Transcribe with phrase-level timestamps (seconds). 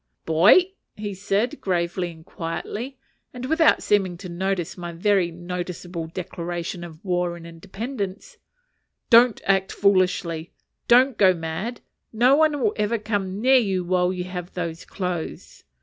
[0.25, 0.71] "Boy,"
[1.13, 2.97] said he, gravely and quietly,
[3.35, 8.37] and without seeming to notice my very noticeable declaration of war and independence,
[9.11, 10.53] "don't act foolishly;
[10.87, 11.81] don't go mad.
[12.11, 15.65] No one will ever come near you while you have those clothes.